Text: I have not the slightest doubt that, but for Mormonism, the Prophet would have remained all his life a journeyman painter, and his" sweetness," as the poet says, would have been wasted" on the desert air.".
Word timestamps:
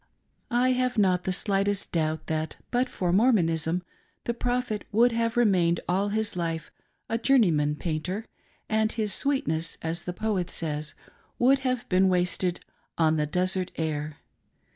I 0.49 0.71
have 0.71 0.97
not 0.97 1.25
the 1.25 1.31
slightest 1.31 1.91
doubt 1.91 2.25
that, 2.25 2.57
but 2.71 2.89
for 2.89 3.13
Mormonism, 3.13 3.83
the 4.23 4.33
Prophet 4.33 4.83
would 4.91 5.11
have 5.11 5.37
remained 5.37 5.79
all 5.87 6.09
his 6.09 6.35
life 6.35 6.71
a 7.07 7.19
journeyman 7.19 7.75
painter, 7.75 8.25
and 8.67 8.91
his" 8.91 9.13
sweetness," 9.13 9.77
as 9.83 10.05
the 10.05 10.13
poet 10.13 10.49
says, 10.49 10.95
would 11.37 11.59
have 11.59 11.87
been 11.87 12.09
wasted" 12.09 12.61
on 12.97 13.17
the 13.17 13.27
desert 13.27 13.69
air.". 13.75 14.17